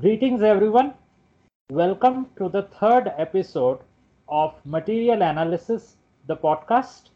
[0.00, 0.94] greetings, everyone.
[1.70, 3.78] Welcome to the third episode
[4.28, 7.10] of Material Analysis, the podcast.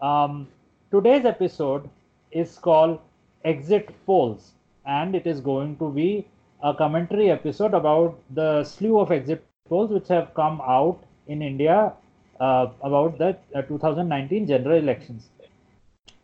[0.00, 0.48] Um,
[0.90, 1.88] today's episode
[2.30, 3.00] is called
[3.44, 4.52] Exit Polls,
[4.86, 6.26] and it is going to be
[6.62, 11.92] a commentary episode about the slew of exit polls which have come out in India
[12.40, 15.28] uh, about the uh, 2019 general elections.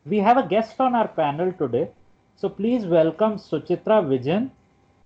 [0.07, 1.89] We have a guest on our panel today,
[2.37, 4.51] so please welcome Suchitra Vijayan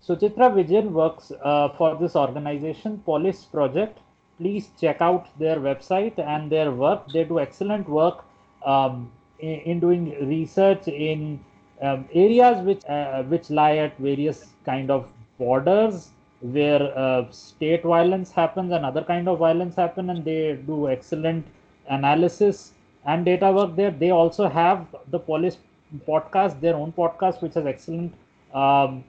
[0.07, 3.99] Suchitra Vijayan works uh, for this organization, Polis Project.
[4.39, 7.09] Please check out their website and their work.
[7.11, 8.23] They do excellent work
[8.67, 11.41] um, in, in, doing research in
[11.81, 16.11] um, areas which uh, which lie at various kind of borders
[16.41, 21.47] where uh, state violence happens and other kind of violence happen, and they do excellent
[21.89, 22.73] analysis
[23.07, 23.91] and data work there.
[23.91, 25.57] They also have the Polis
[26.07, 28.13] podcast, their own podcast, which has excellent
[28.53, 29.03] um,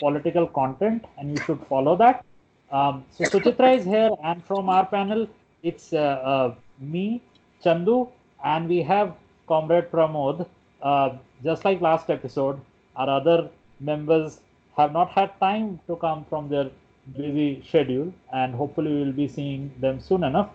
[0.00, 2.24] political content and you should follow that.
[2.70, 5.28] Um, so Suchitra is here and from our panel,
[5.62, 7.22] it's uh, uh, me,
[7.64, 8.08] Chandu,
[8.44, 9.14] and we have
[9.46, 10.46] Comrade Pramod.
[10.82, 12.60] Uh, just like last episode,
[12.96, 13.48] our other
[13.80, 14.40] members
[14.76, 16.70] have not had time to come from their
[17.16, 20.50] busy schedule and hopefully we will be seeing them soon enough.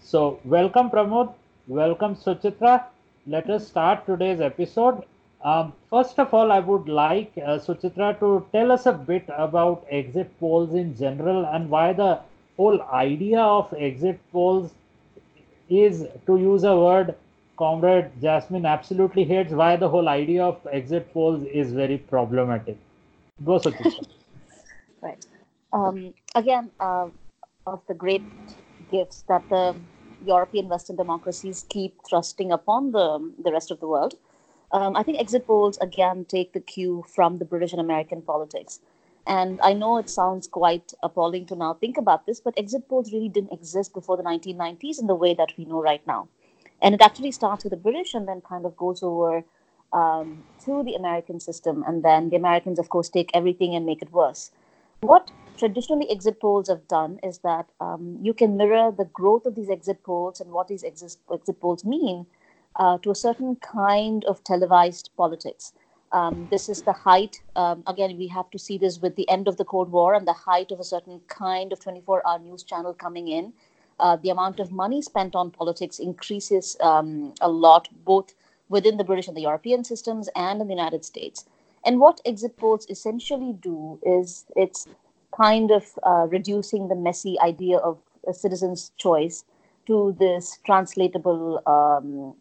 [0.00, 1.34] So welcome Pramod,
[1.66, 2.84] welcome Suchitra.
[3.26, 5.04] Let us start today's episode
[5.44, 9.86] um, first of all, I would like uh, Suchitra to tell us a bit about
[9.88, 12.20] exit polls in general and why the
[12.56, 14.72] whole idea of exit polls
[15.68, 17.14] is, to use a word
[17.56, 22.76] Comrade Jasmine absolutely hates, why the whole idea of exit polls is very problematic.
[23.44, 24.06] Go, Suchitra.
[25.02, 25.24] right.
[25.72, 27.08] Um, again, uh,
[27.66, 28.22] of the great
[28.90, 29.76] gifts that the
[30.24, 34.14] European Western democracies keep thrusting upon the, the rest of the world
[34.72, 38.80] um, I think exit polls again take the cue from the British and American politics.
[39.26, 43.12] And I know it sounds quite appalling to now think about this, but exit polls
[43.12, 46.28] really didn't exist before the 1990s in the way that we know right now.
[46.80, 49.44] And it actually starts with the British and then kind of goes over
[49.92, 51.84] um, to the American system.
[51.86, 54.50] And then the Americans, of course, take everything and make it worse.
[55.00, 59.54] What traditionally exit polls have done is that um, you can mirror the growth of
[59.56, 62.26] these exit polls and what these exit, exit polls mean
[62.78, 65.72] uh, to a certain kind of televised politics.
[66.12, 69.46] Um, this is the height, um, again, we have to see this with the end
[69.46, 72.62] of the Cold War and the height of a certain kind of 24 hour news
[72.62, 73.52] channel coming in.
[74.00, 78.32] Uh, the amount of money spent on politics increases um, a lot, both
[78.68, 81.44] within the British and the European systems and in the United States.
[81.84, 84.86] And what exit polls essentially do is it's
[85.36, 89.44] kind of uh, reducing the messy idea of a citizen's choice
[89.86, 92.34] to this translatable um,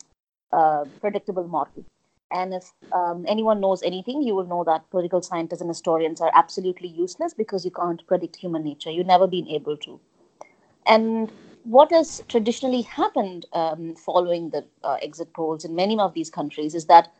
[0.52, 1.86] uh, predictable model.
[2.32, 6.32] And if um, anyone knows anything, you will know that political scientists and historians are
[6.34, 8.92] absolutely useless because you can't predict human nature.
[8.92, 10.00] You've never been able to.
[10.86, 11.32] And
[11.64, 16.76] what has traditionally happened um, following the uh, exit polls in many of these countries
[16.76, 17.12] is that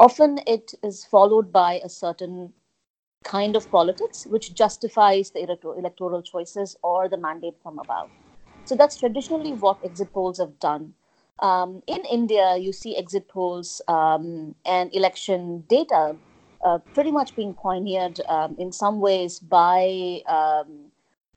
[0.00, 2.52] often it is followed by a certain
[3.24, 8.10] kind of politics which justifies the electoral choices or the mandate from above.
[8.64, 10.94] So that's traditionally what exit polls have done
[11.38, 16.16] um, in India, you see exit polls um, and election data
[16.64, 20.92] uh, pretty much being pioneered um, in some ways by um,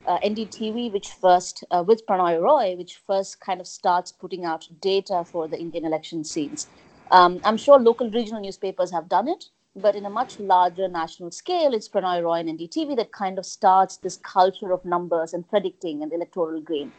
[0.06, 4.68] uh, NDTV, which first, uh, with Pranoy Roy, which first kind of starts putting out
[4.80, 6.68] data for the Indian election scenes.
[7.10, 11.30] Um, I'm sure local regional newspapers have done it, but in a much larger national
[11.30, 15.48] scale, it's Pranoy Roy and NDTV that kind of starts this culture of numbers and
[15.48, 16.92] predicting and electoral gain.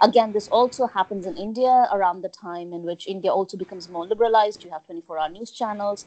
[0.00, 4.06] Again, this also happens in India around the time in which India also becomes more
[4.06, 4.62] liberalized.
[4.64, 6.06] You have 24 hour news channels.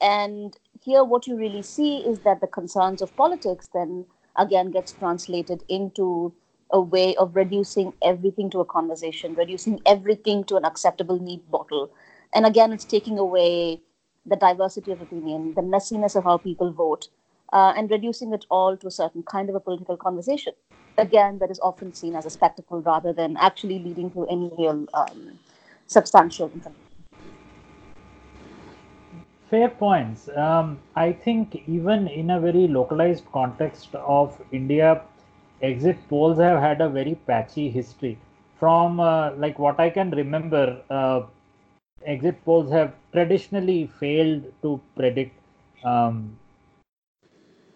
[0.00, 4.06] And here, what you really see is that the concerns of politics then
[4.36, 6.34] again gets translated into
[6.70, 11.90] a way of reducing everything to a conversation, reducing everything to an acceptable neat bottle.
[12.34, 13.82] And again, it's taking away
[14.26, 17.08] the diversity of opinion, the messiness of how people vote,
[17.52, 20.54] uh, and reducing it all to a certain kind of a political conversation
[20.98, 24.86] again, that is often seen as a spectacle rather than actually leading to any real
[24.94, 25.38] um,
[25.86, 26.80] substantial information.
[29.50, 30.28] Fair points.
[30.36, 35.02] Um, I think even in a very localized context of India,
[35.62, 38.18] exit polls have had a very patchy history.
[38.58, 41.22] From uh, like what I can remember, uh,
[42.04, 45.38] exit polls have traditionally failed to predict
[45.84, 46.38] um,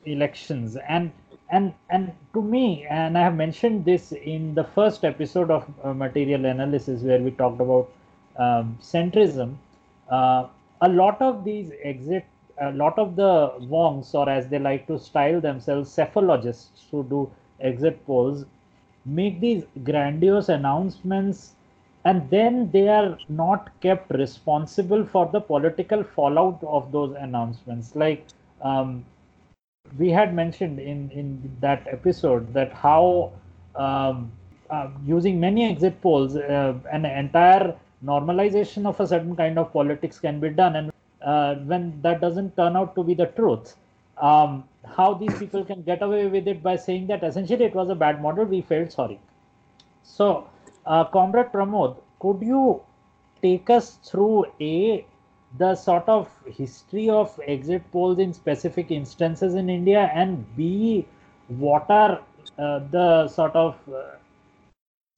[0.04, 1.12] elections, and
[1.50, 5.92] and and to me and i have mentioned this in the first episode of uh,
[5.92, 7.88] material analysis where we talked about
[8.38, 9.56] um, centrism
[10.10, 10.46] uh,
[10.80, 12.24] a lot of these exit
[12.60, 17.30] a lot of the wongs, or as they like to style themselves, psephologists who do
[17.60, 18.44] exit polls,
[19.04, 21.54] make these grandiose announcements
[22.04, 27.94] and then they are not kept responsible for the political fallout of those announcements.
[27.94, 28.26] Like
[28.62, 29.04] um,
[29.96, 33.32] we had mentioned in, in that episode that how
[33.76, 34.30] um,
[34.70, 37.74] uh, using many exit polls, uh, an entire
[38.04, 40.76] normalization of a certain kind of politics can be done.
[40.76, 40.92] And
[41.22, 43.76] uh, when that doesn't turn out to be the truth,
[44.18, 44.64] um,
[44.96, 47.94] how these people can get away with it by saying that essentially it was a
[47.94, 49.18] bad model, we failed, sorry.
[50.02, 50.48] So,
[50.86, 52.82] uh, Comrade Pramod, could you
[53.42, 55.04] take us through a
[55.56, 61.06] the sort of history of exit polls in specific instances in India, and b
[61.48, 62.20] what are
[62.58, 64.02] uh, the sort of uh,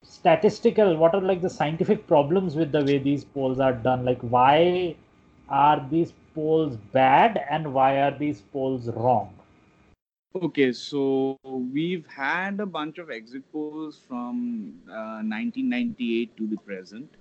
[0.05, 4.05] statistical what are like the scientific problems with the way these polls are done?
[4.05, 4.95] Like why
[5.49, 9.35] are these polls bad and why are these polls wrong?
[10.35, 17.17] Okay so we've had a bunch of exit polls from uh, 1998 to the present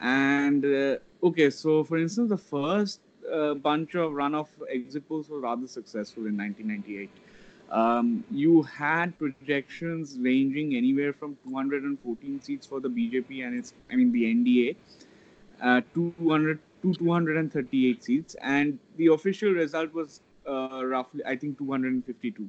[0.00, 3.00] and uh, okay so for instance the first
[3.32, 7.10] uh, bunch of runoff exit polls were rather successful in 1998
[7.70, 13.96] um, you had projections ranging anywhere from 214 seats for the BJP and its, I
[13.96, 14.76] mean, the NDA,
[15.62, 22.42] uh, 200 to 238 seats, and the official result was uh, roughly, I think, 252.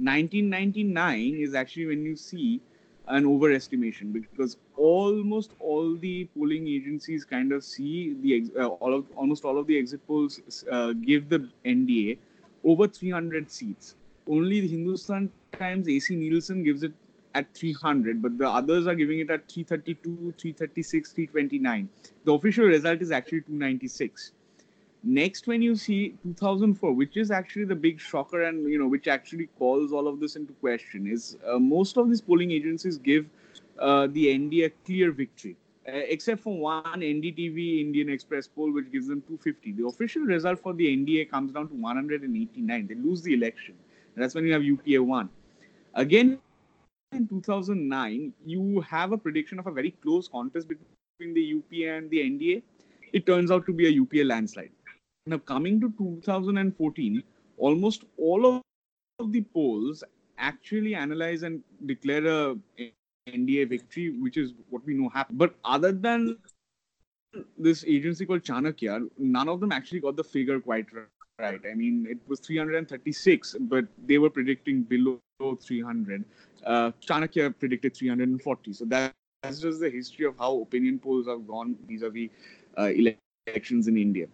[0.00, 2.60] 1999 is actually when you see
[3.08, 9.06] an overestimation because almost all the polling agencies kind of see the uh, all of
[9.16, 12.18] almost all of the exit polls uh, give the NDA
[12.64, 13.94] over 300 seats
[14.28, 16.92] only the Hindustan Times AC Nielsen gives it
[17.34, 21.88] at 300, but the others are giving it at 332, 336, 329.
[22.24, 24.32] The official result is actually 296.
[25.10, 29.08] Next, when you see 2004, which is actually the big shocker and you know which
[29.08, 33.24] actually calls all of this into question, is uh, most of these polling agencies give
[33.78, 35.56] uh, the NDA a clear victory.
[35.88, 39.72] Uh, except for one NDTV Indian Express poll, which gives them 250.
[39.80, 42.86] The official result for the NDA comes down to 189.
[42.86, 43.76] They lose the election.
[44.14, 45.30] That's when you have UPA 1.
[45.94, 46.38] Again,
[47.12, 52.10] in 2009, you have a prediction of a very close contest between the UPA and
[52.10, 52.62] the NDA.
[53.14, 54.70] It turns out to be a UPA landslide.
[55.28, 57.22] Now, coming to 2014,
[57.58, 58.62] almost all
[59.18, 60.02] of the polls
[60.38, 62.56] actually analyze and declare a
[63.28, 65.36] NDA victory, which is what we know happened.
[65.36, 66.38] But other than
[67.58, 70.86] this agency called Chanakya, none of them actually got the figure quite
[71.38, 71.60] right.
[71.70, 75.20] I mean, it was 336, but they were predicting below
[75.60, 76.24] 300.
[76.64, 78.72] Uh, Chanakya predicted 340.
[78.72, 82.30] So that, that's just the history of how opinion polls have gone vis-a-vis
[82.78, 82.90] uh,
[83.46, 84.26] elections in India.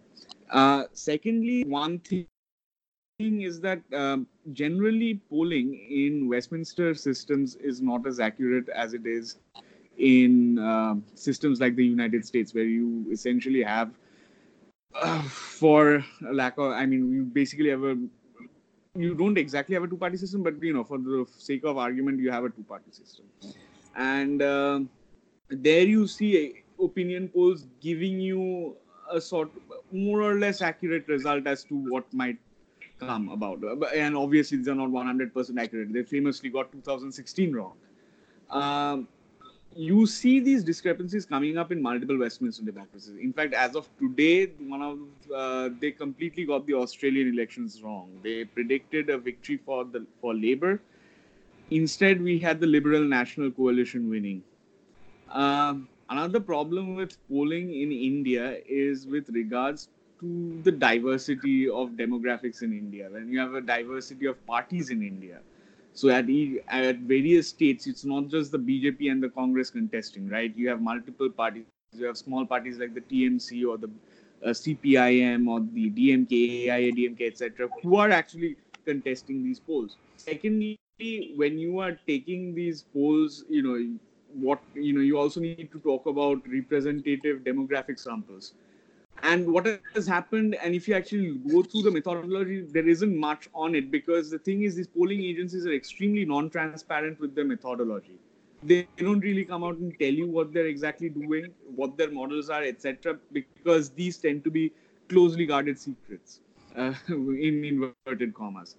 [0.49, 2.27] Uh, secondly, one thing
[3.19, 9.37] is that um, generally polling in Westminster systems is not as accurate as it is
[9.97, 13.91] in uh, systems like the United States, where you essentially have
[15.29, 17.97] for lack of, I mean, you basically have a,
[18.95, 21.77] you don't exactly have a two party system, but you know, for the sake of
[21.77, 23.25] argument, you have a two party system.
[23.95, 24.79] And uh,
[25.49, 28.75] there you see opinion polls giving you
[29.11, 29.51] a sort
[29.91, 32.37] more or less accurate result as to what might
[32.99, 33.59] come about.
[33.95, 35.93] And obviously, these are not 100% accurate.
[35.93, 37.73] They famously got 2016 wrong.
[38.49, 39.07] Um,
[39.75, 43.17] you see these discrepancies coming up in multiple Westminster democracies.
[43.21, 44.99] In fact, as of today, one of
[45.35, 48.09] uh, they completely got the Australian elections wrong.
[48.23, 50.81] They predicted a victory for the for Labour.
[51.71, 54.43] Instead, we had the Liberal National Coalition winning.
[55.29, 62.61] Um, another problem with polling in India is with regards to the diversity of demographics
[62.61, 63.09] in India.
[63.09, 65.39] When you have a diversity of parties in India
[65.95, 66.25] so at
[66.67, 70.53] at various states, it's not just the BJP and the Congress contesting, right?
[70.55, 71.63] You have multiple parties.
[71.93, 73.89] You have small parties like the TMC or the
[74.43, 79.95] uh, CPIM or the DMK, AIADMK, etc., who are actually contesting these polls.
[80.17, 80.77] Secondly,
[81.37, 83.77] when you are taking these polls, you know
[84.39, 85.01] what you know.
[85.01, 88.53] You also need to talk about representative demographic samples
[89.23, 93.49] and what has happened and if you actually go through the methodology there isn't much
[93.53, 98.17] on it because the thing is these polling agencies are extremely non-transparent with their methodology
[98.63, 102.49] they don't really come out and tell you what they're exactly doing what their models
[102.49, 104.71] are etc because these tend to be
[105.07, 106.39] closely guarded secrets
[106.75, 108.75] uh, in inverted commas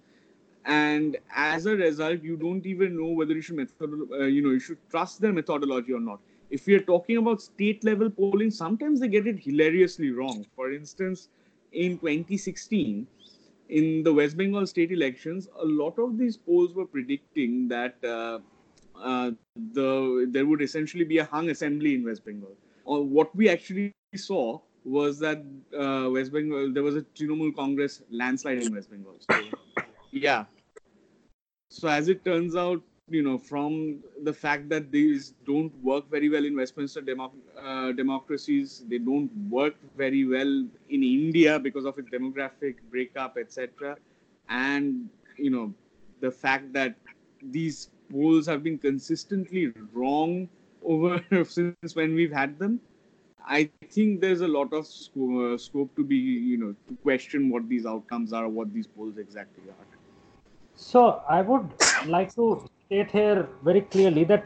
[0.67, 4.51] and as a result you don't even know whether you should method uh, you know
[4.51, 6.21] you should trust their methodology or not
[6.51, 10.47] if we are talking about state level polling, sometimes they get it hilariously wrong.
[10.55, 11.29] For instance,
[11.73, 13.07] in 2016,
[13.69, 18.39] in the West Bengal state elections, a lot of these polls were predicting that uh,
[19.01, 19.33] uh,
[19.73, 22.57] the there would essentially be a hung assembly in West Bengal.
[22.85, 25.45] Or what we actually saw was that
[25.77, 29.17] uh, West Bengal there was a Trinamool Congress landslide in West Bengal.
[29.19, 29.41] So,
[30.13, 30.45] yeah.
[31.69, 36.29] So as it turns out, you know, from the fact that these don't work very
[36.29, 41.99] well in Westminster democ- uh, democracies, they don't work very well in India because of
[41.99, 43.97] its demographic breakup, etc.
[44.49, 45.75] And you know,
[46.21, 46.97] the fact that
[47.43, 50.49] these polls have been consistently wrong
[50.83, 52.81] over since when we've had them.
[53.49, 57.69] I think there's a lot of uh, scope to be, you know, to question what
[57.69, 59.96] these outcomes are, what these polls exactly are.
[60.77, 61.69] So I would
[62.07, 64.45] like to state here very clearly that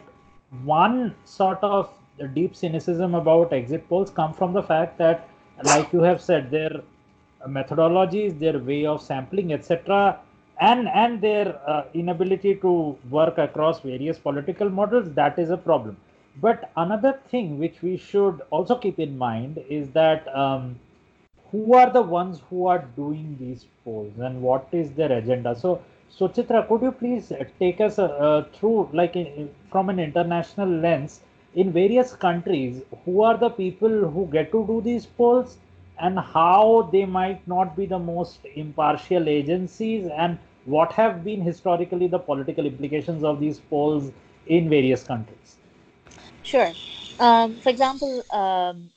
[0.65, 1.91] one sort of
[2.35, 5.29] deep cynicism about exit polls come from the fact that,
[5.65, 6.83] like you have said, their
[7.49, 10.19] methodologies, their way of sampling, etc.,
[10.61, 15.97] and and their uh, inability to work across various political models, that is a problem.
[16.37, 20.79] But another thing which we should also keep in mind is that um,
[21.51, 25.57] who are the ones who are doing these polls and what is their agenda?
[25.57, 30.69] So so, Chitra, could you please take us uh, through, like, in, from an international
[30.69, 31.21] lens,
[31.55, 35.59] in various countries, who are the people who get to do these polls
[35.99, 42.07] and how they might not be the most impartial agencies and what have been historically
[42.07, 44.13] the political implications of these polls
[44.47, 45.57] in various countries?
[46.43, 46.73] Sure.
[47.19, 48.91] Um, for example, um,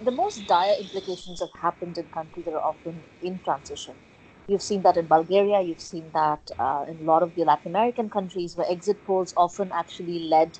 [0.00, 3.96] the most dire implications have happened in countries that are often in transition.
[4.48, 5.60] You've seen that in Bulgaria.
[5.60, 9.32] You've seen that uh, in a lot of the Latin American countries where exit polls
[9.36, 10.58] often actually led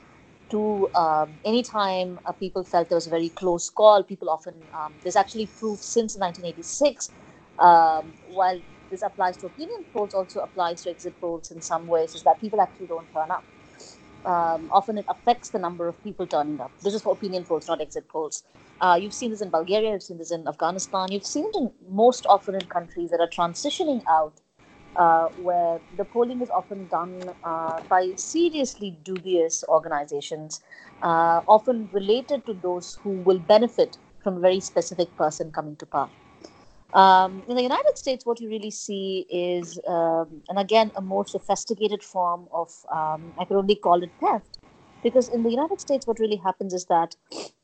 [0.51, 4.95] to um, anytime uh, people felt there was a very close call, people often, um,
[5.03, 7.11] there's actually proof since 1986,
[7.59, 12.15] um, while this applies to opinion polls, also applies to exit polls in some ways,
[12.15, 13.45] is that people actually don't turn up.
[14.27, 16.73] Um, often it affects the number of people turning up.
[16.83, 18.43] This is for opinion polls, not exit polls.
[18.81, 21.73] Uh, you've seen this in Bulgaria, you've seen this in Afghanistan, you've seen it in
[21.89, 24.35] most often in countries that are transitioning out,
[24.97, 30.63] uh, where the polling is often done uh, by seriously dubious organizations,
[31.03, 35.87] uh, often related to those who will benefit from a very specific person coming to
[35.87, 36.11] power.
[36.97, 41.27] Um, in the United States, what you really see is, um, and again, a more
[41.27, 44.59] sophisticated form of, um, I could only call it theft,
[45.03, 47.15] because in the United States, what really happens is that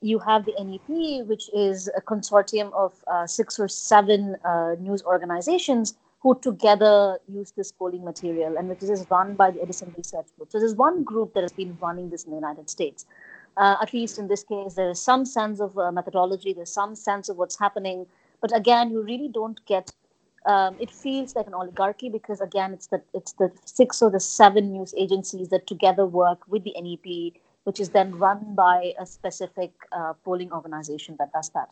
[0.03, 5.03] you have the NEP, which is a consortium of uh, six or seven uh, news
[5.05, 10.27] organizations who together use this polling material and which is run by the Edison Research
[10.37, 10.53] Group.
[10.53, 13.07] So there's one group that has been running this in the United States.
[13.57, 16.95] Uh, at least in this case, there is some sense of uh, methodology, there's some
[16.95, 18.07] sense of what's happening.
[18.43, 19.93] But again, you really don't get
[20.45, 24.21] um, it feels like an oligarchy because again it's the it's the six or the
[24.21, 29.07] seven news agencies that together work with the NEP, which is then run by a
[29.07, 31.69] specific uh, polling organization that does that.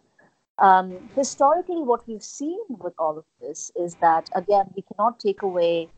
[0.65, 5.43] Um, historically, what we've seen with all of this is that again we cannot take
[5.43, 5.89] away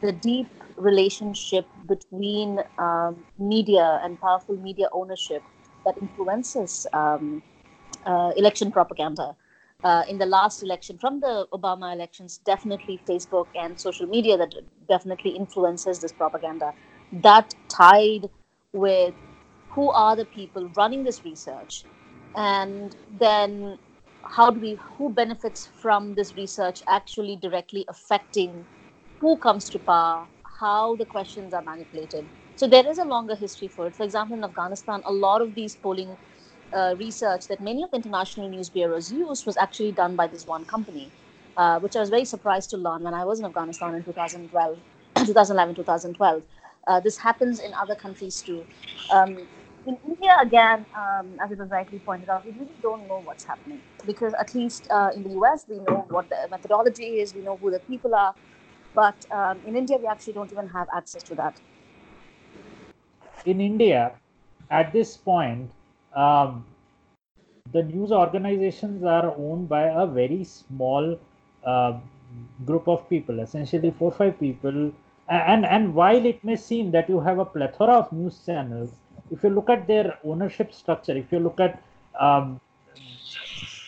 [0.00, 5.42] the deep relationship between um, media and powerful media ownership
[5.84, 7.42] that influences um,
[8.06, 9.36] uh, election propaganda
[9.82, 14.54] uh, in the last election, from the Obama elections, definitely Facebook and social media that
[14.88, 16.74] definitely influences this propaganda.
[17.12, 18.28] That tied
[18.72, 19.14] with
[19.68, 21.84] who are the people running this research,
[22.36, 23.78] and then
[24.24, 28.66] how do we who benefits from this research actually directly affecting
[29.20, 30.28] who comes to power,
[30.60, 32.28] how the questions are manipulated.
[32.56, 33.96] So there is a longer history for it.
[33.96, 36.16] For example, in Afghanistan, a lot of these polling
[36.72, 40.46] uh, research that many of the international news bureaus used was actually done by this
[40.46, 41.10] one company,
[41.56, 44.78] uh, which I was very surprised to learn when I was in Afghanistan in 2012,
[45.16, 46.42] 2011, 2012.
[46.86, 48.64] Uh, this happens in other countries too.
[49.12, 49.48] Um,
[49.86, 53.44] in India, again, um, as it was rightly pointed out, we really don't know what's
[53.44, 57.42] happening because at least uh, in the US, we know what the methodology is, we
[57.42, 58.34] know who the people are,
[58.94, 61.60] but um, in India, we actually don't even have access to that.
[63.46, 64.12] In India,
[64.70, 65.70] at this point,
[66.14, 66.64] um,
[67.72, 71.18] the news organizations are owned by a very small
[71.64, 71.98] uh,
[72.64, 74.92] group of people, essentially four or five people.
[75.28, 78.90] And and while it may seem that you have a plethora of news channels,
[79.30, 81.80] if you look at their ownership structure, if you look at
[82.18, 82.60] um,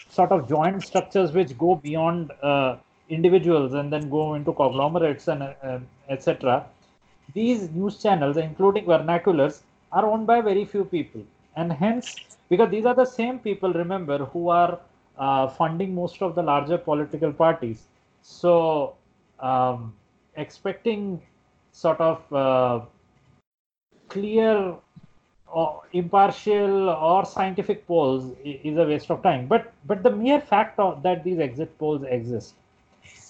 [0.09, 2.77] sort of joint structures which go beyond uh,
[3.09, 6.65] individuals and then go into conglomerates and uh, etc.,
[7.35, 11.23] these news channels, including vernaculars, are owned by very few people
[11.57, 14.79] and hence because these are the same people remember who are
[15.19, 17.85] uh, funding most of the larger political parties
[18.23, 18.95] so
[19.41, 19.95] um,
[20.37, 21.21] expecting
[21.73, 22.81] sort of uh,
[24.09, 24.77] clear
[25.47, 29.47] or impartial or scientific polls is a waste of time.
[29.47, 32.55] But but the mere fact of, that these exit polls exist,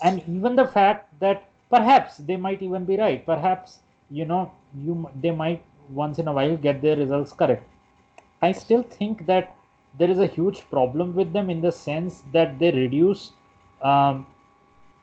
[0.02, 3.78] and even the fact that perhaps they might even be right, perhaps
[4.10, 4.52] you know
[4.84, 7.64] you they might once in a while get their results correct.
[8.42, 9.56] I still think that
[9.98, 13.32] there is a huge problem with them in the sense that they reduce
[13.82, 14.26] um,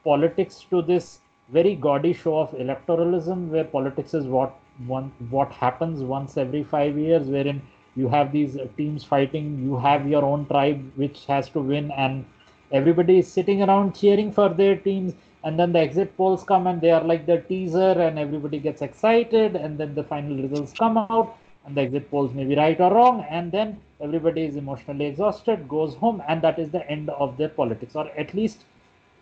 [0.03, 1.19] politics to this
[1.49, 4.53] very gaudy show of electoralism, where politics is what
[4.87, 7.61] one what happens once every five years, wherein
[7.95, 12.25] you have these teams fighting, you have your own tribe which has to win, and
[12.71, 15.13] everybody is sitting around cheering for their teams.
[15.43, 18.81] And then the exit polls come and they are like the teaser, and everybody gets
[18.81, 21.37] excited, and then the final results come out,
[21.69, 25.67] and the exit polls may be right or wrong, and then everybody is emotionally exhausted,
[25.67, 28.65] goes home, and that is the end of their politics, or at least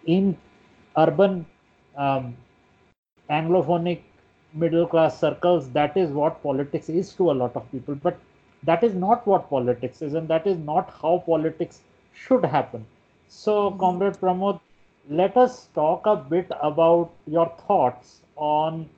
[0.06, 0.38] in
[0.98, 1.46] urban
[1.98, 2.36] um,
[3.30, 4.02] anglophonic
[4.54, 8.18] middle class circles that is what politics is to a lot of people but
[8.64, 11.82] that is not what politics is and that is not how politics
[12.14, 12.86] should happen
[13.28, 13.80] so mm-hmm.
[13.80, 14.60] comrade pramod
[15.10, 18.90] let us talk a bit about your thoughts on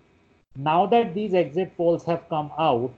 [0.55, 2.93] now that these exit polls have come out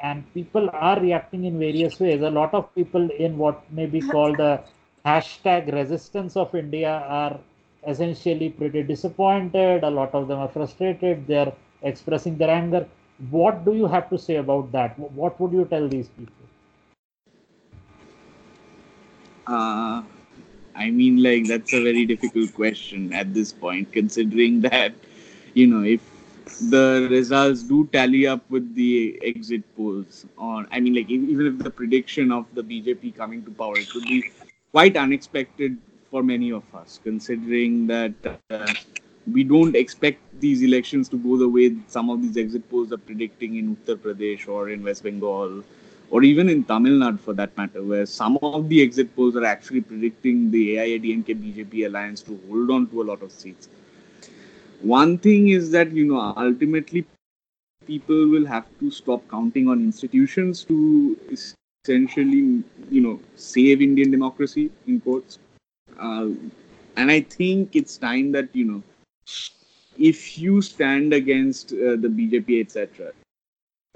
[0.00, 4.00] and people are reacting in various ways a lot of people in what may be
[4.12, 4.60] called the
[5.04, 7.38] hashtag resistance of india are
[7.86, 11.52] essentially pretty disappointed a lot of them are frustrated they're
[11.82, 12.86] expressing their anger.
[13.30, 14.98] What do you have to say about that?
[14.98, 16.34] What would you tell these people?
[19.46, 20.02] Uh,
[20.74, 24.92] I mean, like, that's a very difficult question at this point, considering that,
[25.54, 26.00] you know, if
[26.70, 31.58] the results do tally up with the exit polls, or I mean, like, even if
[31.58, 34.30] the prediction of the BJP coming to power, it would be
[34.72, 35.76] quite unexpected
[36.10, 38.12] for many of us, considering that
[38.50, 38.74] uh,
[39.32, 42.98] we don't expect these elections to go the way some of these exit polls are
[42.98, 45.62] predicting in Uttar Pradesh or in West Bengal
[46.10, 49.44] or even in Tamil Nadu for that matter, where some of the exit polls are
[49.44, 53.68] actually predicting the AIADMK BJP alliance to hold on to a lot of seats.
[54.80, 57.04] One thing is that, you know, ultimately
[57.86, 64.70] people will have to stop counting on institutions to essentially, you know, save Indian democracy
[64.86, 65.38] in quotes.
[65.98, 66.28] Uh,
[66.96, 68.82] and I think it's time that, you know,
[69.98, 73.12] if you stand against uh, the BJP, etc.,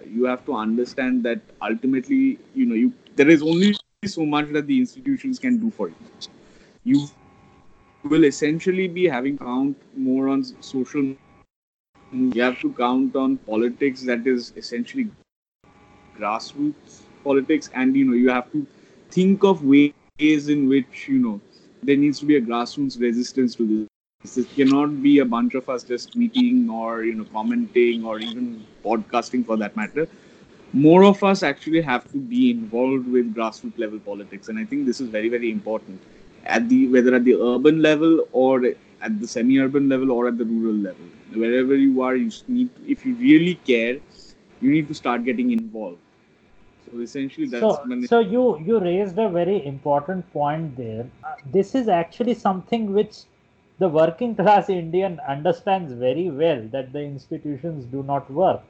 [0.04, 4.66] you have to understand that ultimately, you know, you there is only so much that
[4.66, 5.94] the institutions can do for you.
[6.82, 7.06] You
[8.04, 11.14] will essentially be having count more on social.
[12.12, 15.08] You have to count on politics that is essentially
[16.18, 18.66] grassroots politics, and you know, you have to
[19.10, 21.40] think of ways in which you know
[21.82, 25.68] there needs to be a grassroots resistance to this this cannot be a bunch of
[25.68, 30.08] us just meeting or you know commenting or even podcasting for that matter.
[30.72, 34.86] More of us actually have to be involved with grassroots level politics, and I think
[34.86, 36.00] this is very very important
[36.44, 38.64] at the whether at the urban level or
[39.00, 41.06] at the semi-urban level or at the rural level.
[41.34, 43.98] Wherever you are, you need if you really care,
[44.60, 45.98] you need to start getting involved.
[46.90, 51.06] So essentially, that's so, so you you raised a very important point there.
[51.24, 53.22] Uh, this is actually something which
[53.78, 58.62] the working class Indian understands very well that the institutions do not work.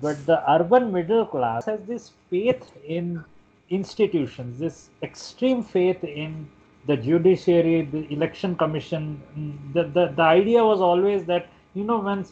[0.00, 3.24] But the urban middle class has this faith in
[3.68, 6.48] institutions, this extreme faith in
[6.86, 9.22] the judiciary, the election commission.
[9.72, 12.24] The, the, the idea was always that, you know, when,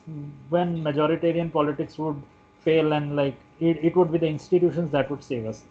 [0.48, 2.20] when majoritarian politics would
[2.60, 5.62] fail and like it, it would be the institutions that would save us.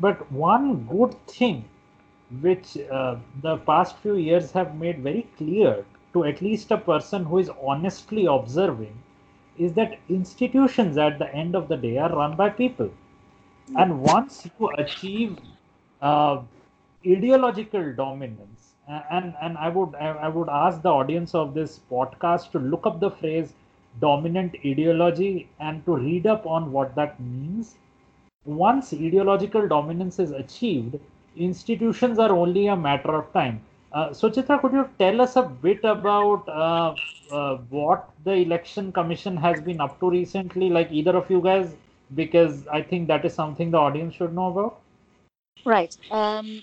[0.00, 1.64] But one good thing
[2.40, 7.24] which uh, the past few years have made very clear to at least a person
[7.24, 8.96] who is honestly observing
[9.56, 12.90] is that institutions at the end of the day are run by people.
[13.76, 15.38] And once you achieve
[16.00, 16.42] uh,
[17.06, 22.58] ideological dominance, and, and I would I would ask the audience of this podcast to
[22.58, 23.54] look up the phrase
[24.00, 27.76] dominant ideology and to read up on what that means.
[28.44, 30.98] Once ideological dominance is achieved,
[31.36, 33.60] institutions are only a matter of time.
[33.92, 36.94] Uh, Suchitra, could you tell us a bit about uh,
[37.32, 41.74] uh, what the election commission has been up to recently, like either of you guys,
[42.14, 44.80] because I think that is something the audience should know about.
[45.64, 45.96] Right.
[46.10, 46.62] Um,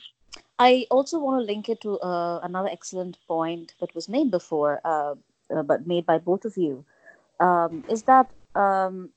[0.57, 4.79] I also want to link it to uh, another excellent point that was made before,
[4.85, 5.15] uh,
[5.53, 6.85] uh, but made by both of you,
[7.39, 9.09] um, is that um,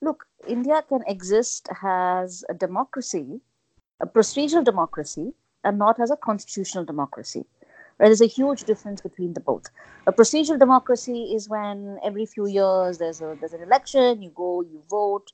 [0.00, 3.40] look, India can exist as a democracy,
[4.00, 5.32] a procedural democracy,
[5.64, 7.44] and not as a constitutional democracy.
[7.98, 9.66] There's a huge difference between the both.
[10.06, 14.62] A procedural democracy is when every few years there's a there's an election, you go,
[14.62, 15.32] you vote,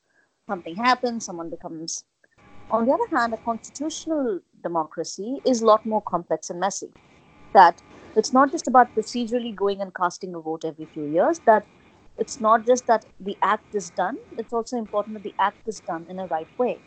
[0.48, 2.04] something happens, someone becomes.
[2.70, 6.90] On the other hand, a constitutional democracy is a lot more complex and messy.
[7.54, 7.80] That
[8.16, 11.40] it's not just about procedurally going and casting a vote every few years.
[11.46, 11.64] That
[12.18, 14.16] it's not just that the act is done.
[14.38, 16.80] It's also important that the act is done in a right way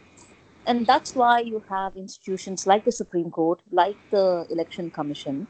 [0.68, 5.48] and that's why you have institutions like the Supreme Court, like the Election Commission,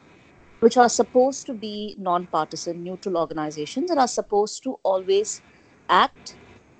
[0.60, 5.42] which are supposed to be non-partisan, neutral organizations and are supposed to always
[5.88, 6.36] act,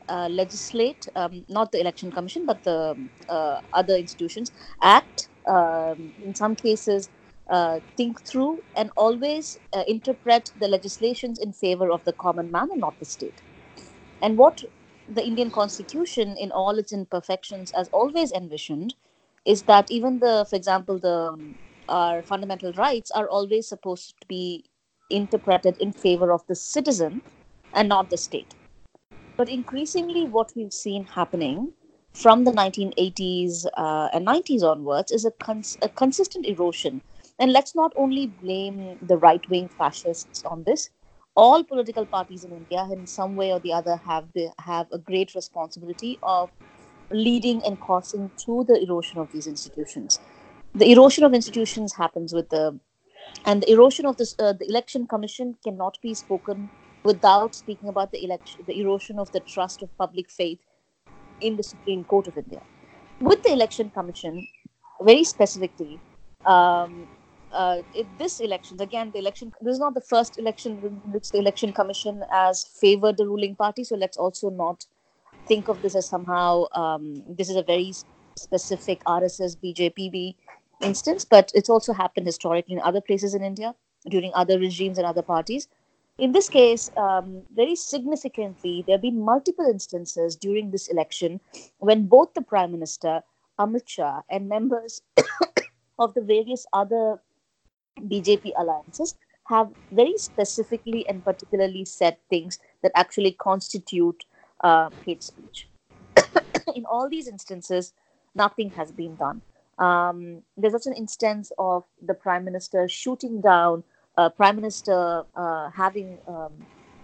[0.09, 2.97] uh, legislate, um, not the Election Commission, but the
[3.29, 7.11] uh, other institutions, act, um, in some cases,
[7.51, 12.69] uh, think through and always uh, interpret the legislations in favor of the common man
[12.71, 13.43] and not the state.
[14.23, 14.63] And what
[15.09, 18.95] the Indian Constitution, in all its imperfections, as always envisioned,
[19.47, 21.59] is that even the, for example, the um,
[21.89, 24.65] our fundamental rights are always supposed to be
[25.11, 27.23] interpreted in favor of the citizen
[27.73, 28.55] and not the state.
[29.39, 31.73] But increasingly, what we've seen happening
[32.23, 37.03] from the 1980s uh, and 90s onwards is a, cons- a consistent erosion.
[37.39, 40.91] And let's not only blame the right wing fascists on this,
[41.37, 44.29] all political parties in India, in some way or the other, have
[44.59, 46.51] have a great responsibility of
[47.11, 50.19] leading and causing to the erosion of these institutions.
[50.75, 52.81] The erosion of institutions happens with the,
[53.47, 56.71] and the erosion of this, uh, the election commission cannot be spoken
[57.05, 60.61] without speaking about the election, the erosion of the trust of public faith
[61.41, 62.63] in the Supreme Court of India.
[63.21, 64.47] With the election commission,
[65.01, 66.01] very specifically,
[66.45, 67.09] um,
[67.53, 71.31] uh, it, this election again the election this is not the first election in which
[71.31, 74.85] the election commission has favored the ruling party so let's also not
[75.47, 77.93] think of this as somehow um, this is a very
[78.39, 80.35] specific rss bjp
[80.83, 83.75] instance but it's also happened historically in other places in india
[84.09, 85.69] during other regimes and other parties
[86.19, 91.41] in this case um, very significantly there have been multiple instances during this election
[91.79, 93.23] when both the prime minister
[93.59, 95.03] amit shah and members
[95.99, 97.21] of the various other
[98.01, 99.17] BJP alliances
[99.49, 104.25] have very specifically and particularly said things that actually constitute
[104.61, 105.69] uh, hate speech.
[106.75, 107.95] in all these instances,
[108.35, 109.41] nothing has been done.
[109.79, 113.85] Um, there's also an instance of the prime minister shooting down,
[114.19, 116.55] uh, prime minister uh, having um,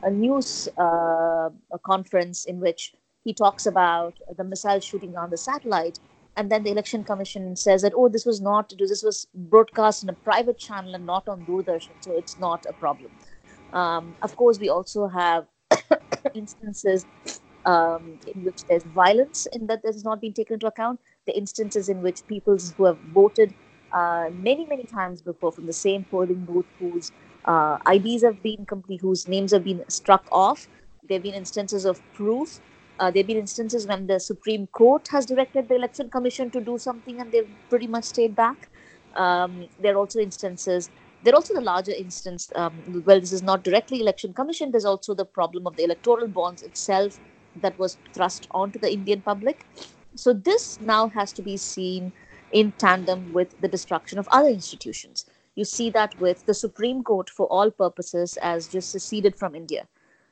[0.05, 5.39] a news uh, a conference in which he talks about the missile shooting down the
[5.39, 6.01] satellite
[6.37, 10.11] and then the election commission says that oh this was not this was broadcast in
[10.11, 13.13] a private channel and not on doordarshan so it's not a problem.
[13.73, 15.47] Um, of course we also have
[16.35, 17.07] instances
[17.67, 21.01] um, in which there's violence in that has not been taken into account.
[21.27, 23.55] The instances in which people who have voted
[23.95, 27.13] uh, many many times before from the same polling booth whose
[27.47, 30.69] uh, IDs have been complete, whose names have been struck off.
[31.09, 32.61] There have been instances of proof
[32.99, 36.61] uh, there have been instances when the Supreme Court has directed the Election Commission to
[36.61, 38.71] do something and they've pretty much stayed back.
[39.17, 40.91] Um, there are also instances,
[41.23, 44.85] there are also the larger instance, um, well, this is not directly Election Commission, there's
[44.85, 47.19] also the problem of the electoral bonds itself
[47.57, 49.67] that was thrust onto the Indian public.
[50.17, 52.13] So this now has to be seen
[52.55, 55.27] in tandem with the destruction of other institutions.
[55.57, 59.89] You see that with the Supreme Court, for all purposes, as just seceded from India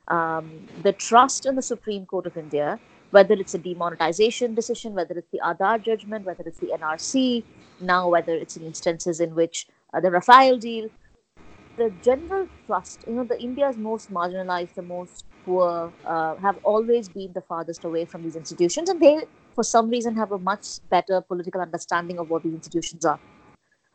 [0.08, 2.80] um, the trust in the Supreme Court of India,
[3.11, 7.46] whether it's a demonetization decision, whether it's the Aadhaar judgment, whether it's the NRC,
[7.80, 10.90] now whether it's in instances in which uh, the Rafale deal,
[11.76, 17.08] the general trust, you know, the India's most marginalized, the most poor, uh, have always
[17.08, 20.66] been the farthest away from these institutions, and they, for some reason, have a much
[20.88, 23.20] better political understanding of what these institutions are.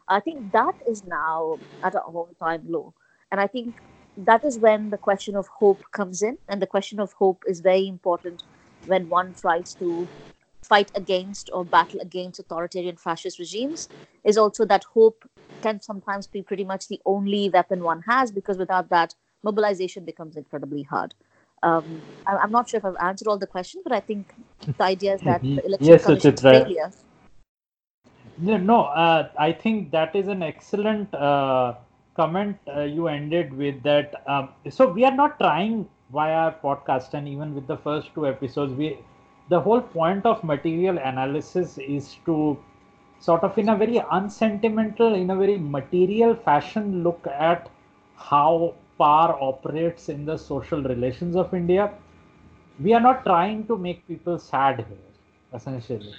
[0.08, 2.94] I think that is now at an all-time low,
[3.32, 3.76] and I think
[4.18, 6.38] that is when the question of hope comes in.
[6.48, 8.44] And the question of hope is very important
[8.88, 10.08] when one tries to
[10.64, 13.88] fight against or battle against authoritarian fascist regimes
[14.24, 15.30] is also that hope
[15.62, 20.36] can sometimes be pretty much the only weapon one has because without that mobilization becomes
[20.36, 21.14] incredibly hard
[21.64, 24.34] um, I, am not sure if I've answered all the questions, but I think
[24.66, 26.92] the idea is that the election yes, commission's failure.
[28.38, 31.76] No, no uh, I think that is an excellent uh,
[32.16, 34.22] comment uh, you ended with that.
[34.28, 38.74] Um, so we are not trying via podcast, and even with the first two episodes,
[38.74, 38.98] we
[39.50, 42.58] the whole point of material analysis is to
[43.20, 47.70] sort of in a very unsentimental, in a very material fashion, look at
[48.16, 51.92] how power operates in the social relations of India.
[52.80, 55.12] We are not trying to make people sad here,
[55.54, 56.14] essentially.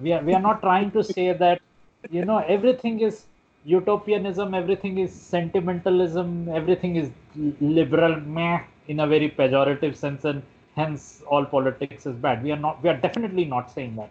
[0.00, 1.60] We are, we are not trying to say that,
[2.10, 3.24] you know, everything is
[3.64, 7.10] utopianism, everything is sentimentalism, everything is
[7.60, 10.42] liberal, meh, in a very pejorative sense, and
[10.74, 12.42] hence all politics is bad.
[12.42, 12.82] We are not.
[12.82, 14.10] We are definitely not saying that.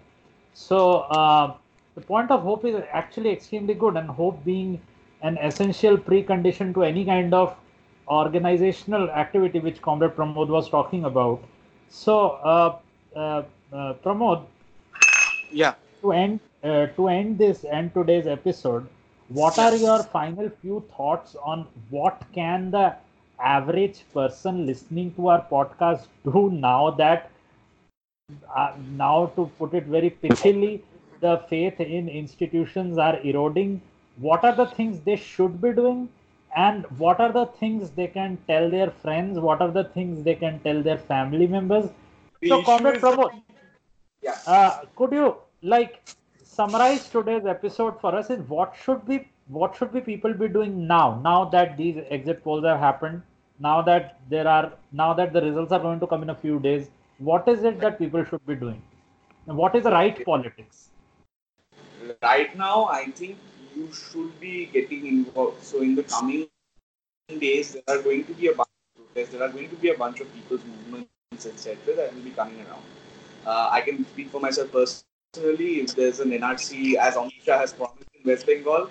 [0.54, 1.56] So uh,
[1.96, 4.80] the point of hope is actually extremely good, and hope being
[5.22, 7.56] an essential precondition to any kind of
[8.12, 11.42] organizational activity, which Comrade Pramod was talking about.
[11.90, 12.18] So,
[12.54, 12.78] uh,
[13.16, 13.44] uh,
[13.74, 14.46] uh Pramod,
[15.52, 18.88] yeah, to end uh, to end this and today's episode,
[19.30, 22.96] what are your final few thoughts on what can the
[23.40, 27.30] average person listening to our podcast do now that
[28.56, 30.82] uh, now to put it very pithily
[31.22, 33.82] the faith in institutions are eroding?
[34.18, 36.10] What are the things they should be doing
[36.56, 39.40] and what are the things they can tell their friends?
[39.40, 41.90] What are the things they can tell their family members?
[42.42, 43.42] The so comrade pramod
[44.22, 44.38] yeah.
[44.48, 46.02] uh, could you like
[46.44, 50.88] summarize today's episode for us is what should be what should be people be doing
[50.88, 53.22] now now that these exit polls have happened
[53.60, 56.60] now that there are now that the results are going to come in a few
[56.60, 58.82] days what is it that people should be doing?
[59.46, 60.90] And what is the right politics?
[62.24, 63.38] Right now i think
[63.76, 65.64] you should be getting involved.
[65.64, 66.48] So in the coming
[67.40, 69.90] days there are going to be a bunch of protests there are going to be
[69.90, 72.84] a bunch of people's movements etc that will be coming around.
[73.46, 75.80] Uh, i can speak for myself personally.
[75.80, 78.90] If there's an nrc as Amit Shah has promised in west bengal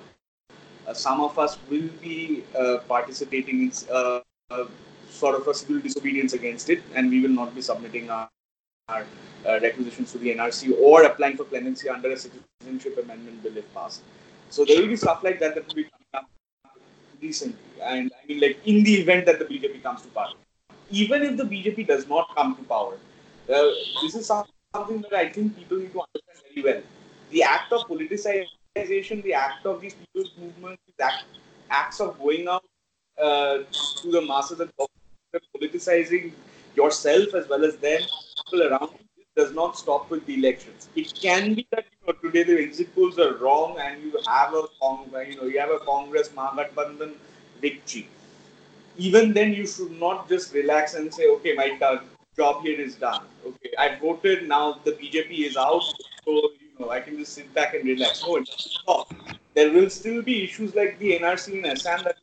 [0.87, 4.65] uh, some of us will be uh, participating in uh, uh,
[5.09, 8.29] sort of a civil disobedience against it, and we will not be submitting our,
[8.89, 9.05] our
[9.47, 13.73] uh, requisitions to the NRC or applying for clemency under a citizenship amendment bill if
[13.75, 14.03] passed.
[14.51, 16.29] So there will be stuff like that that will be coming up
[17.23, 20.33] recently, and I mean, like in the event that the BJP comes to power,
[20.91, 23.71] even if the BJP does not come to power, uh,
[24.03, 26.83] this is something that I think people need to understand very well.
[27.31, 31.25] The act of politicization, the act of these people's movements, act,
[31.71, 32.65] acts of going out
[33.23, 33.59] uh,
[34.03, 34.71] to the masses and
[35.57, 36.33] politicizing
[36.75, 38.01] yourself as well as them,
[38.45, 40.89] people around you, does not stop with the elections.
[40.97, 44.55] It can be that you know, today the exit polls are wrong and you have
[44.55, 44.65] a
[45.27, 47.15] you know you have a Congress Mahagathbandhan
[47.61, 48.09] victory.
[48.97, 51.79] Even then, you should not just relax and say, okay, my
[52.37, 53.23] job here is done.
[53.47, 54.49] Okay, I voted.
[54.49, 55.83] Now the BJP is out,
[56.25, 58.23] so you know I can just sit back and relax.
[58.23, 59.13] No, it stop.
[59.55, 62.17] There will still be issues like the NRC in Assam that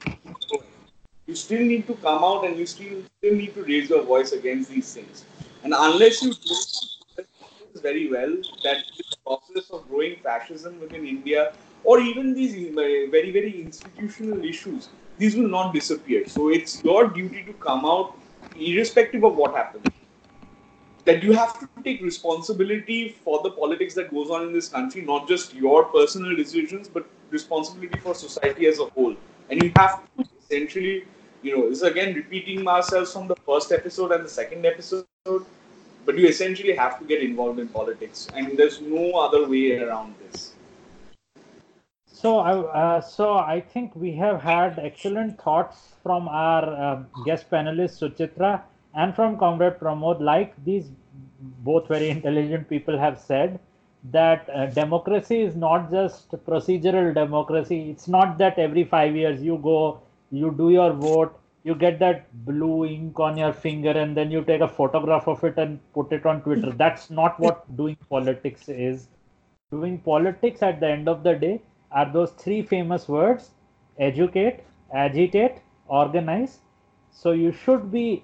[1.25, 4.31] you still need to come out and you still still need to raise your voice
[4.31, 5.25] against these things.
[5.63, 6.55] And unless you do
[7.79, 12.73] very well that this process of growing fascism within India or even these uh,
[13.11, 16.27] very very institutional issues, these will not disappear.
[16.27, 18.13] So it's your duty to come out,
[18.59, 19.85] irrespective of what happens.
[21.05, 25.01] That you have to take responsibility for the politics that goes on in this country,
[25.01, 29.15] not just your personal decisions, but responsibility for society as a whole.
[29.49, 31.05] And you have to essentially
[31.43, 35.45] you know, this is again repeating ourselves from the first episode and the second episode,
[36.07, 40.15] but you essentially have to get involved in politics, and there's no other way around
[40.21, 40.53] this.
[42.11, 47.99] So, uh, so I think we have had excellent thoughts from our uh, guest panelist
[48.01, 48.61] Suchitra
[48.95, 50.21] and from Comrade Pramod.
[50.21, 50.89] Like these
[51.69, 53.59] both very intelligent people have said,
[54.11, 57.89] that uh, democracy is not just procedural democracy.
[57.89, 59.99] It's not that every five years you go
[60.31, 64.43] you do your vote you get that blue ink on your finger and then you
[64.49, 66.71] take a photograph of it and put it on twitter.
[66.83, 69.07] That's not what doing politics is.
[69.71, 73.51] Doing politics at the end of the day are those three famous words
[73.99, 76.59] educate agitate organize.
[77.11, 78.23] So you should be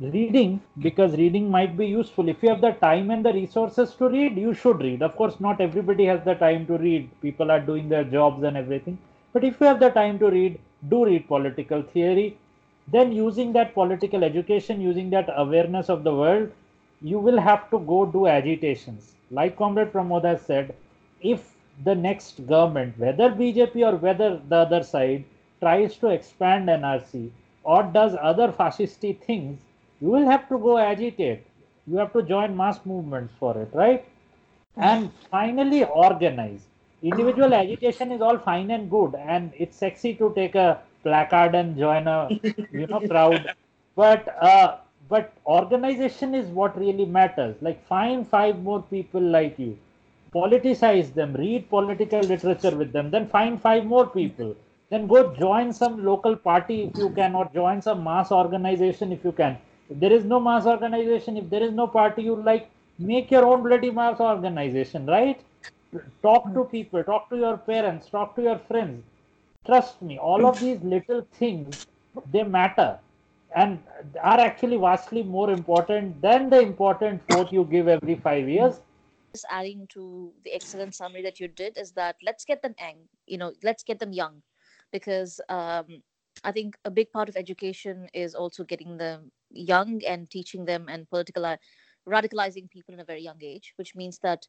[0.00, 2.28] reading because reading might be useful.
[2.28, 5.02] If you have the time and the resources to read you should read.
[5.02, 7.10] Of course not everybody has the time to read.
[7.22, 8.98] People are doing their jobs and everything.
[9.32, 10.58] But if you have the time to read
[10.90, 12.36] do read political theory
[12.88, 16.50] then using that political education using that awareness of the world
[17.02, 19.14] you will have to go do agitations.
[19.30, 20.74] Like comrade pramod has said
[21.20, 25.24] if the next government whether bjp or whether the other side
[25.60, 27.30] tries to expand nrc
[27.64, 29.58] or does other fascisty things
[30.00, 31.42] you will have to go agitate.
[31.86, 34.04] You have to join mass movements for it right?
[34.76, 36.66] And finally organize.
[37.02, 41.78] Individual agitation is all fine and good and it's sexy to take a placard and
[41.84, 42.18] join a
[42.72, 43.54] you know crowd.
[43.94, 44.76] But uh,
[45.08, 47.56] but organization is what really matters.
[47.66, 49.78] Like find five more people like you.
[50.34, 51.34] Politicize them.
[51.34, 53.10] Read political literature with them.
[53.10, 54.54] Then find five more people.
[54.90, 59.24] Then go join some local party if you can or join some mass organization if
[59.24, 59.58] you can.
[59.90, 63.44] If there is no mass organization if there is no party you like make your
[63.46, 65.40] own bloody mass organization right?
[66.22, 67.04] Talk to people.
[67.04, 68.08] Talk to your parents.
[68.10, 69.04] Talk to your friends
[69.66, 71.86] trust me all of these little things
[72.32, 72.98] they matter.
[73.54, 73.78] And
[74.22, 78.80] are actually vastly more important than the important vote you give every five years.
[79.34, 82.96] Just adding to the excellent summary that you did is that let's get them young
[83.26, 84.42] you know let's get them young.
[84.92, 86.02] Because um,
[86.44, 90.86] i think a big part of education is also getting them young and teaching them
[90.88, 91.56] and political
[92.08, 94.46] radicalizing people in a very young age which means that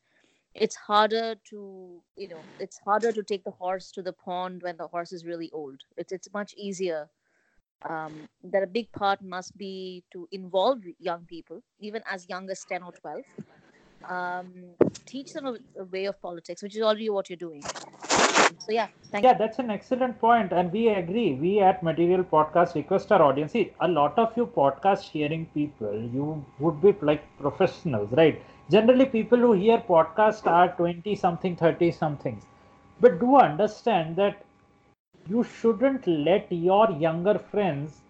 [0.53, 4.77] it's harder to you know it's harder to take the horse to the pond when
[4.77, 5.81] the horse is really old.
[5.97, 7.09] It's it's much easier
[7.87, 12.65] um, that a big part must be to involve young people even as young as
[12.65, 13.21] 10 or 12
[14.09, 14.51] um,
[15.05, 17.61] teach them a, a, way of politics which is already what you're doing.
[17.61, 19.23] So yeah yeah you.
[19.23, 21.33] Yeah, that's an excellent point and we agree.
[21.35, 23.51] We at material podcast request our audience.
[23.51, 29.05] See a lot of you podcast hearing people you would be like professionals right generally
[29.05, 32.43] people who hear podcast are 20 something 30 somethings.
[32.99, 34.43] But do understand that
[35.29, 38.01] you shouldn't let your younger friends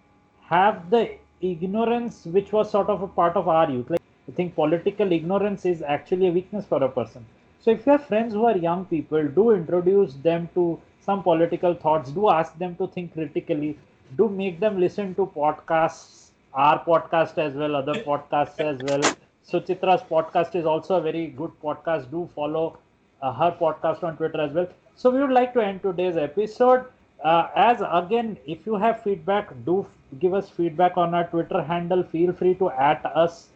[0.50, 3.90] have the ignorance which was sort of a part of our youth.
[3.90, 7.26] Like i think political ignorance is actually a weakness for a person.
[7.60, 11.74] So if you have friends who are young people do introduce them to some political
[11.74, 12.12] thoughts.
[12.12, 13.78] Do ask them to think critically.
[14.18, 19.02] Do make them listen to podcasts our podcast as well other podcasts as well
[19.50, 22.12] Suchitra's podcast is also a very good podcast.
[22.12, 22.78] Do follow
[23.22, 24.68] uh, her podcast on Twitter as well.
[24.96, 26.86] So we would like to end today's episode.
[27.24, 31.62] Uh, as again, if you have feedback, do f- give us feedback on our Twitter
[31.64, 32.04] handle.
[32.04, 33.48] Feel free to at us.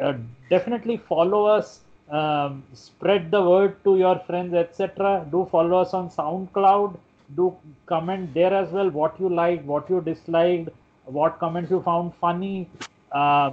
[0.00, 0.14] Uh,
[0.50, 1.80] definitely follow us.
[2.10, 5.26] Um, spread the word to your friends, etc.
[5.30, 6.96] Do follow us on SoundCloud.
[7.36, 8.90] Do comment there as well.
[8.90, 10.70] What you liked, what you disliked,
[11.04, 12.68] what comments you found funny.
[13.12, 13.50] Uh,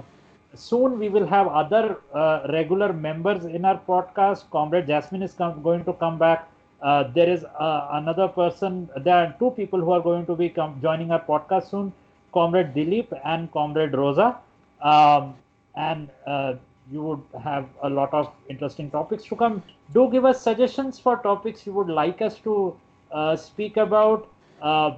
[0.58, 4.50] soon we will have other uh, regular members in our podcast.
[4.50, 6.48] Comrade Jasmine is com- going to come back.
[6.82, 8.88] Uh, there is uh, another person.
[8.96, 11.92] There are two people who are going to be com- joining our podcast soon.
[12.32, 14.36] Comrade Dilip and Comrade Rosa.
[14.82, 15.34] Um,
[15.74, 16.54] and uh,
[16.90, 19.62] you would have a lot of interesting topics to come.
[19.92, 22.76] Do give us suggestions for topics you would like us to
[23.10, 24.28] uh, speak about,
[24.62, 24.92] uh,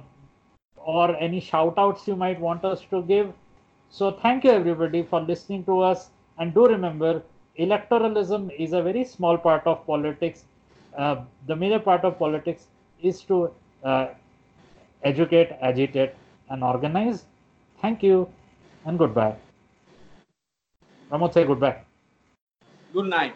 [0.77, 3.33] or any shout outs you might want us to give.
[3.89, 6.09] So thank you everybody for listening to us.
[6.37, 7.23] And do remember,
[7.57, 10.45] electoralism is a very small part of politics.
[10.97, 12.67] Uh, the major part of politics
[13.01, 13.51] is to
[13.83, 14.07] uh,
[15.03, 16.13] educate, agitate,
[16.49, 17.25] and organize.
[17.81, 18.29] Thank you
[18.85, 19.35] and goodbye.
[21.11, 21.81] Ramod, say goodbye.
[22.93, 23.35] Good night.